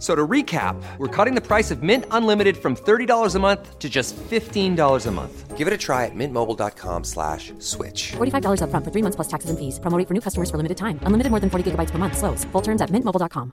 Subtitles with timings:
[0.00, 3.78] F- So to recap, we're cutting the price of Mint Unlimited from $30 a month
[3.78, 5.58] to just $15 a month.
[5.58, 8.12] Give it a try at mintmobile.com slash switch.
[8.16, 9.78] $45 upfront for three months plus taxes and fees.
[9.78, 10.98] Promo rate for new customers for limited time.
[11.02, 12.16] Unlimited more than 40 gigabytes per month.
[12.16, 12.44] Slows.
[12.52, 13.52] Full terms at mintmobile.com.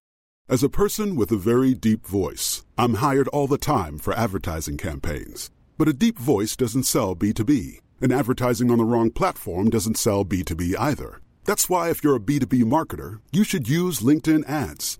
[0.50, 4.78] As a person with a very deep voice, I'm hired all the time for advertising
[4.78, 5.52] campaigns.
[5.78, 10.24] But a deep voice doesn't sell B2B, and advertising on the wrong platform doesn't sell
[10.24, 11.20] B2B either.
[11.44, 15.00] That's why, if you're a B2B marketer, you should use LinkedIn ads.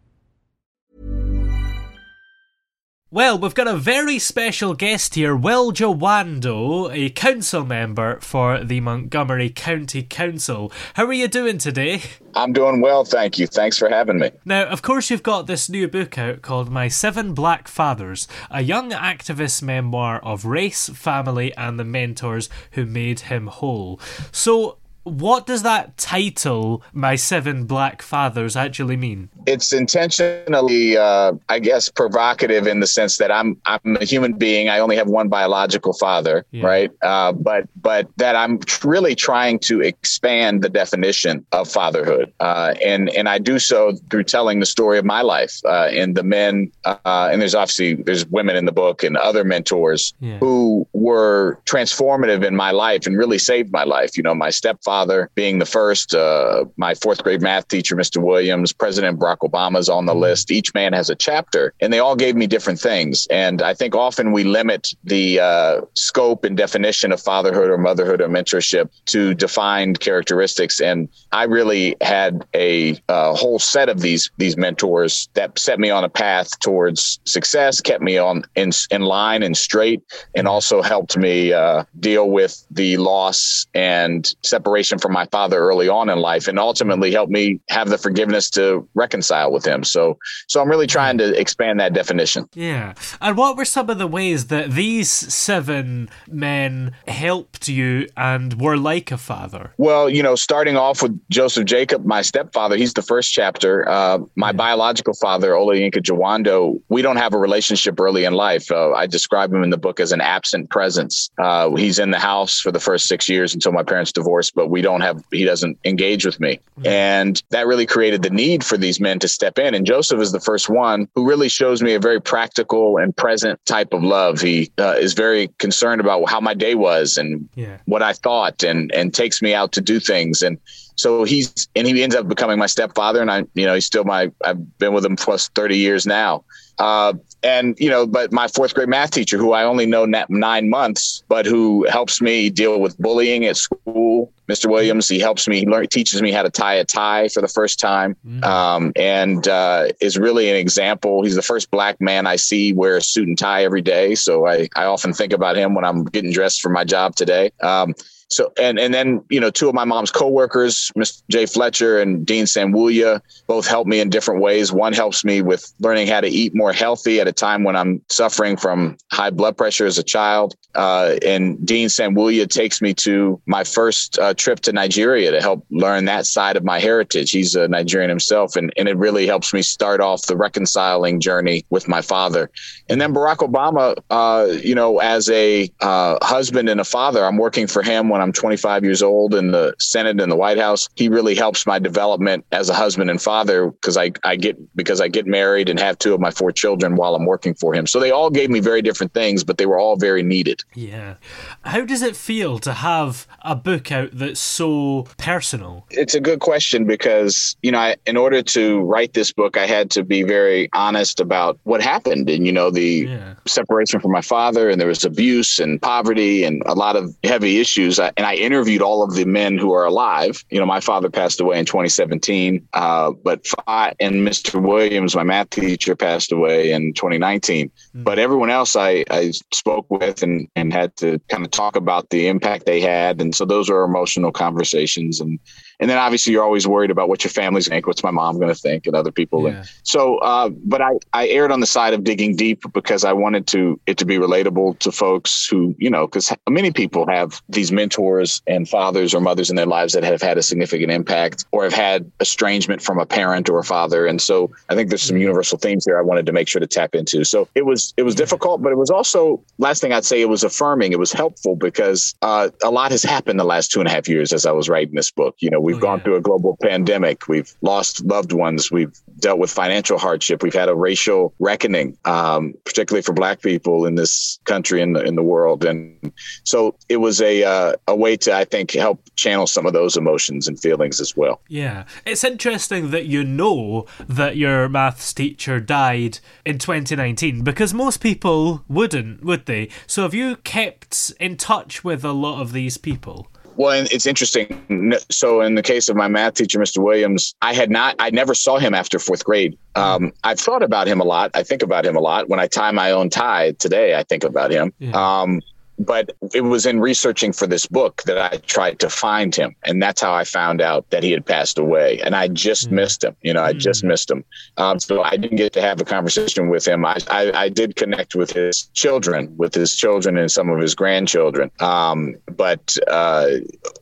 [3.13, 8.79] Well, we've got a very special guest here, Will Jawando, a council member for the
[8.79, 10.71] Montgomery County Council.
[10.93, 12.03] How are you doing today?
[12.35, 13.47] I'm doing well, thank you.
[13.47, 14.31] Thanks for having me.
[14.45, 18.61] Now, of course, you've got this new book out called My Seven Black Fathers, a
[18.61, 23.99] young activist memoir of race, family, and the mentors who made him whole.
[24.31, 29.29] So, what does that title, My Seven Black Fathers, actually mean?
[29.47, 34.69] It's intentionally, uh, I guess, provocative in the sense that I'm I'm a human being.
[34.69, 36.65] I only have one biological father, Yeah.
[36.65, 36.91] right?
[37.01, 43.09] Uh, but but that I'm really trying to expand the definition of fatherhood, uh, and
[43.09, 46.71] and I do so through telling the story of my life uh, and the men.
[46.85, 50.37] Uh, and there's obviously there's women in the book and other mentors Yeah.
[50.37, 54.15] who were transformative in my life and really saved my life.
[54.15, 54.90] You know, my stepfather
[55.35, 58.21] being the first, uh, my fourth grade math teacher, Mr.
[58.21, 60.51] Williams, President Barack Obama's on the list.
[60.51, 63.27] Each man has a chapter, and they all gave me different things.
[63.29, 68.21] And I think often we limit the uh, scope and definition of fatherhood or motherhood
[68.21, 70.79] or mentorship to defined characteristics.
[70.79, 75.89] And I really had a, uh whole set of these these mentors that set me
[75.89, 80.01] on a path towards success, kept me on in in line and straight,
[80.35, 85.87] and also helped me uh, deal with the loss and separation from my father early
[85.87, 89.83] on in life, and ultimately helped me have the forgiveness to reconcile with him.
[89.83, 92.47] So, so I'm really trying to expand that definition.
[92.53, 92.93] Yeah.
[93.19, 98.77] And what were some of the ways that these seven men helped you and were
[98.77, 99.73] like a father?
[99.77, 103.87] Well, you know, starting off with Joseph Jacob, my stepfather, he's the first chapter.
[103.87, 108.71] Uh, my biological father, Olayinka Jawando, we don't have a relationship early in life.
[108.71, 111.29] Uh, I describe him in the book as an absent presence.
[111.37, 114.69] Uh, he's in the house for the first six years until my parents divorced, but
[114.71, 116.59] we don't have, he doesn't engage with me.
[116.83, 119.75] And that really created the need for these men to step in.
[119.75, 123.63] And Joseph is the first one who really shows me a very practical and present
[123.65, 124.41] type of love.
[124.41, 127.77] He uh, is very concerned about how my day was and Yeah.
[127.85, 130.57] what I thought and and takes me out to do things and
[131.01, 134.03] so he's and he ends up becoming my stepfather and I you know he's still
[134.03, 136.43] my I've been with him plus 30 years now.
[136.77, 137.13] Uh,
[137.43, 141.23] and you know but my fourth grade math teacher who I only know nine months
[141.27, 144.69] but who helps me deal with bullying at school Mr.
[144.69, 147.47] Williams he helps me he learn, teaches me how to tie a tie for the
[147.47, 151.23] first time um, and uh, is really an example.
[151.23, 154.47] He's the first black man I see wear a suit and tie every day so
[154.47, 157.51] I, I often think about him when I'm getting dressed for my job today.
[157.61, 157.95] Um,
[158.31, 161.21] so and and then you know two of my mom's coworkers, Mr.
[161.29, 164.71] Jay Fletcher and Dean Sanwuya, both help me in different ways.
[164.71, 168.01] One helps me with learning how to eat more healthy at a time when I'm
[168.09, 170.55] suffering from high blood pressure as a child.
[170.75, 175.65] uh, and Dean Sanwuya takes me to my first uh, trip to Nigeria to help
[175.69, 177.31] learn that side of my heritage.
[177.31, 181.65] He's a Nigerian himself, and, and it really helps me start off the reconciling journey
[181.69, 182.49] with my father.
[182.89, 187.37] And then Barack Obama, uh, you know, as a uh, husband and a father, I'm
[187.37, 190.89] working for him when I'm 25 years old in the Senate and the White House.
[190.95, 195.01] He really helps my development as a husband and father because I, I get because
[195.01, 197.87] I get married and have two of my four children while I'm working for him.
[197.87, 200.61] So they all gave me very different things, but they were all very needed.
[200.75, 201.15] Yeah.
[201.63, 205.85] How does it feel to have a book out that's so personal?
[205.89, 209.65] It's a good question because, you know, I, in order to write this book, I
[209.65, 213.33] had to be very honest about what happened and, you know, the yeah.
[213.47, 217.59] separation from my father and there was abuse and poverty and a lot of heavy
[217.59, 217.99] issues.
[218.17, 220.43] And I interviewed all of the men who are alive.
[220.49, 224.61] You know, my father passed away in 2017, uh, but and Mr.
[224.61, 227.67] Williams, my math teacher, passed away in 2019.
[227.67, 228.03] Mm-hmm.
[228.03, 232.09] But everyone else I, I spoke with and, and had to kind of talk about
[232.09, 233.21] the impact they had.
[233.21, 235.19] And so those were emotional conversations.
[235.19, 235.39] And
[235.81, 238.11] and then obviously you're always worried about what your family's going to think, what's my
[238.11, 239.43] mom going to think, and other people.
[239.43, 239.57] Yeah.
[239.57, 243.13] And so, uh, but I, I aired on the side of digging deep because I
[243.13, 247.41] wanted to it to be relatable to folks who, you know, because many people have
[247.49, 251.45] these mentors and fathers or mothers in their lives that have had a significant impact
[251.51, 254.05] or have had estrangement from a parent or a father.
[254.05, 255.21] And so I think there's some mm-hmm.
[255.21, 257.23] universal themes here I wanted to make sure to tap into.
[257.23, 260.29] So it was it was difficult, but it was also last thing I'd say it
[260.29, 260.91] was affirming.
[260.91, 264.07] It was helpful because uh, a lot has happened the last two and a half
[264.07, 265.35] years as I was writing this book.
[265.39, 266.03] You know, we We've oh, gone yeah.
[266.03, 267.27] through a global pandemic.
[267.27, 268.71] We've lost loved ones.
[268.71, 270.43] We've dealt with financial hardship.
[270.43, 275.07] We've had a racial reckoning, um, particularly for Black people in this country and in,
[275.07, 275.63] in the world.
[275.63, 276.11] And
[276.43, 279.95] so it was a uh, a way to, I think, help channel some of those
[279.95, 281.41] emotions and feelings as well.
[281.47, 288.01] Yeah, it's interesting that you know that your maths teacher died in 2019 because most
[288.01, 289.69] people wouldn't, would they?
[289.87, 293.27] So have you kept in touch with a lot of these people?
[293.55, 295.01] Well, it's interesting.
[295.09, 296.79] So, in the case of my math teacher, Mr.
[296.79, 299.57] Williams, I had not, I never saw him after fourth grade.
[299.75, 301.31] Um, I've thought about him a lot.
[301.33, 302.29] I think about him a lot.
[302.29, 304.73] When I tie my own tie today, I think about him.
[304.79, 304.91] Yeah.
[304.91, 305.41] Um,
[305.85, 309.55] but it was in researching for this book that I tried to find him.
[309.63, 311.99] And that's how I found out that he had passed away.
[312.01, 312.73] And I just mm.
[312.73, 313.15] missed him.
[313.21, 313.87] You know, I just mm.
[313.87, 314.23] missed him.
[314.57, 316.85] Um, so I didn't get to have a conversation with him.
[316.85, 320.75] I, I, I, did connect with his children, with his children and some of his
[320.75, 321.51] grandchildren.
[321.59, 323.29] Um, but uh,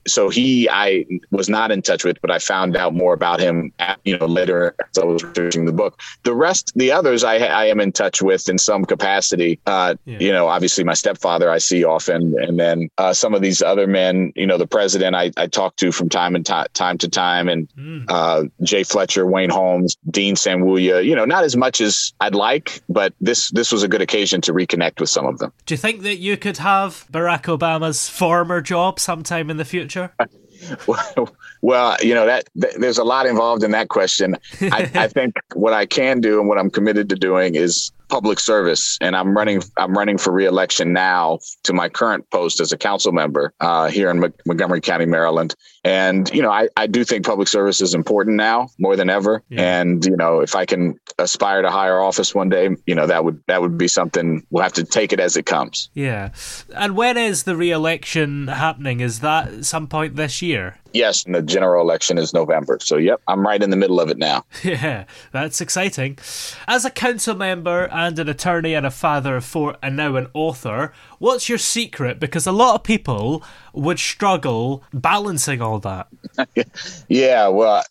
[0.08, 3.74] so he, I was not in touch with, but I found out more about him,
[3.80, 6.00] at, you know, later as I was researching the book.
[6.24, 9.60] The rest, the others, I, I am in touch with in some capacity.
[9.66, 10.20] Uh, yeah.
[10.20, 12.36] You know, obviously my stepfather, I see often.
[12.40, 15.76] And then uh, some of these other men, you know, the president I, I talk
[15.78, 18.06] to from time and t- time to time, and mm.
[18.08, 22.82] uh, Jay Fletcher, Wayne Holmes, Dean Sanwuya, you know, not as much as I'd like,
[22.88, 25.52] but this this was a good occasion to reconnect with some of them.
[25.66, 30.14] Do you think that you could have Barack Obama's former job sometime in the future?
[30.88, 34.36] well, well, you know that, that, there's a lot involved in that question.
[34.62, 38.40] I, I think what I can do and what I'm committed to doing is public
[38.40, 39.62] service, and I'm running.
[39.78, 44.10] I'm running for reelection now to my current post as a council member uh, here
[44.10, 45.56] in Montgomery County, Maryland.
[45.84, 49.44] And you know, I, I do think public service is important now more than ever.
[49.50, 49.80] Yeah.
[49.80, 53.24] And you know, if I can aspire to higher office one day, you know, that
[53.24, 54.46] would that would be something.
[54.50, 55.90] We'll have to take it as it comes.
[55.94, 56.32] Yeah.
[56.76, 59.00] And when is the reelection happening?
[59.00, 60.79] Is that some point this year?
[60.94, 62.78] Yes, and the general election is November.
[62.82, 64.46] So, yep, I'm right in the middle of it now.
[64.70, 66.20] Yeah, that's exciting.
[66.68, 70.28] As a council member and an attorney and a father of four and now an
[70.34, 72.20] author, what's your secret?
[72.20, 73.44] Because a lot of people
[73.74, 76.08] would struggle balancing all that.
[77.08, 77.84] yeah, well,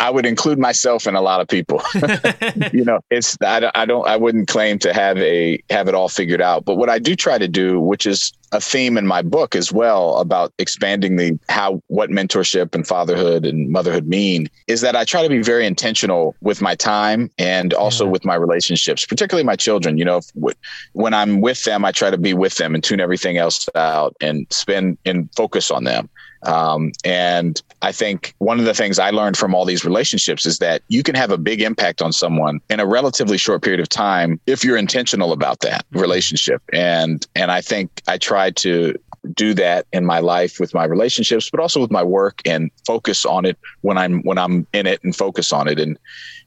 [0.00, 1.82] I would include myself in a lot of people.
[2.72, 5.94] you know, it's I, don't, I don't I wouldn't claim to have a have it
[5.94, 9.06] all figured out, but what I do try to do, which is a theme in
[9.06, 14.48] my book as well about expanding the how what mentorship and fatherhood and motherhood mean
[14.66, 18.10] is that I try to be very intentional with my time and also yeah.
[18.10, 19.96] with my relationships, particularly my children.
[19.96, 20.56] You know, if,
[20.92, 24.14] when I'm with them, I try to be with them and tune everything else out
[24.20, 26.10] and spend and focus on them.
[26.44, 30.58] Um, and I think one of the things I learned from all these relationships is
[30.58, 33.88] that you can have a big impact on someone in a relatively short period of
[33.88, 36.62] time if you're intentional about that relationship.
[36.72, 38.94] And and I think I try to
[39.34, 43.24] do that in my life with my relationships, but also with my work and focus
[43.24, 45.78] on it when I'm when I'm in it and focus on it.
[45.78, 45.98] And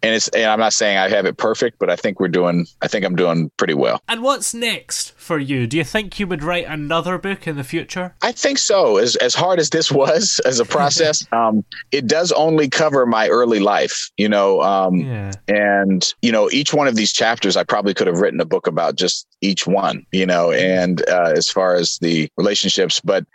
[0.04, 2.68] and it's and I'm not saying I have it perfect, but I think we're doing
[2.82, 4.02] I think I'm doing pretty well.
[4.08, 5.68] And what's next for you?
[5.68, 8.16] Do you think you would write another book in the future?
[8.22, 8.98] I think so.
[8.98, 13.28] As as hard as this was as a process, um, it does only cover my
[13.30, 14.62] early life, you know.
[14.62, 15.32] Um, yeah.
[15.48, 18.68] and you know, each one of these chapters I probably could have written a book
[18.68, 22.30] about just each one, you know, and uh, as far as the
[22.66, 23.26] relationships, but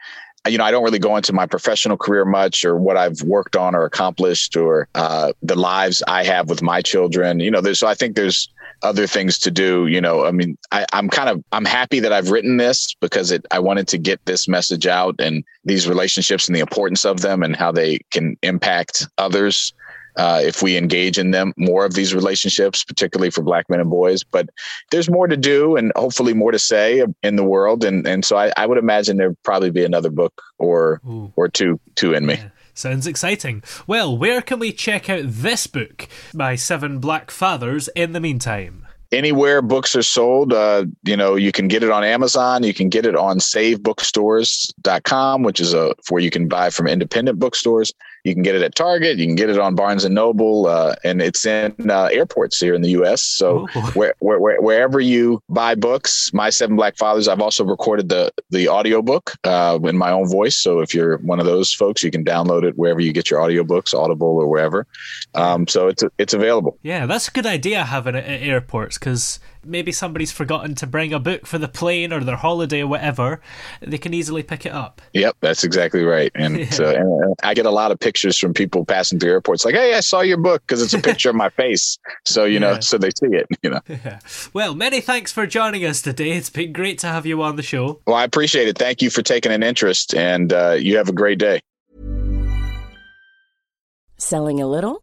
[0.48, 3.56] you know, I don't really go into my professional career much or what I've worked
[3.56, 7.40] on or accomplished or uh, the lives I have with my children.
[7.40, 8.48] You know, there's, so I think there's
[8.82, 9.86] other things to do.
[9.86, 13.30] You know, I mean, I, I'm kind of, I'm happy that I've written this because
[13.30, 17.20] it, I wanted to get this message out and these relationships and the importance of
[17.20, 19.74] them and how they can impact others
[20.16, 23.90] uh, if we engage in them more of these relationships, particularly for black men and
[23.90, 24.22] boys.
[24.22, 24.48] But
[24.90, 27.84] there's more to do and hopefully more to say in the world.
[27.84, 31.32] And and so I, I would imagine there'd probably be another book or Ooh.
[31.36, 32.34] or two two in me.
[32.34, 32.48] Yeah.
[32.72, 33.62] Sounds exciting.
[33.86, 38.86] Well, where can we check out this book by Seven Black Fathers in the meantime?
[39.12, 40.52] anywhere books are sold.
[40.52, 42.62] Uh, you know, you can get it on Amazon.
[42.62, 47.38] You can get it on savebookstores.com, which is a where you can buy from independent
[47.38, 47.92] bookstores.
[48.24, 49.18] You can get it at Target.
[49.18, 52.74] You can get it on Barnes and Noble, uh, and it's in uh, airports here
[52.74, 53.22] in the U.S.
[53.22, 57.28] So where, where, wherever you buy books, My Seven Black Fathers.
[57.28, 60.58] I've also recorded the the audiobook uh, in my own voice.
[60.58, 63.40] So if you're one of those folks, you can download it wherever you get your
[63.40, 64.86] audiobooks, Audible or wherever.
[65.34, 66.78] Um, so it's it's available.
[66.82, 71.12] Yeah, that's a good idea having it at airports because maybe somebody's forgotten to bring
[71.12, 73.40] a book for the plane or their holiday or whatever,
[73.80, 75.00] they can easily pick it up.
[75.12, 76.30] Yep, that's exactly right.
[76.34, 76.70] And, yeah.
[76.70, 79.94] so, and I get a lot of pictures from people passing through airports like, hey,
[79.94, 81.98] I saw your book because it's a picture of my face.
[82.24, 82.58] So, you yeah.
[82.60, 83.80] know, so they see it, you know.
[83.88, 84.20] Yeah.
[84.52, 86.32] Well, many thanks for joining us today.
[86.32, 88.00] It's been great to have you on the show.
[88.06, 88.78] Well, I appreciate it.
[88.78, 91.60] Thank you for taking an interest and uh, you have a great day.
[94.18, 95.02] Selling a little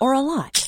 [0.00, 0.67] or a lot?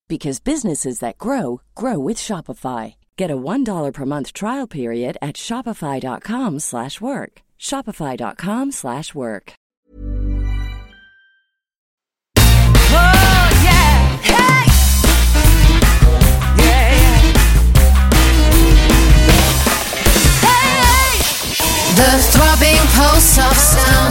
[0.11, 2.95] because businesses that grow grow with Shopify.
[3.15, 7.41] Get a $1 per month trial period at Shopify.com slash work.
[7.57, 9.53] Shopify.com slash work.
[12.37, 14.17] Oh yeah.
[14.27, 14.65] Hey!
[16.59, 17.31] Yeah, yeah.
[20.43, 21.15] Hey!
[21.95, 24.01] The throbbing pulse of sound.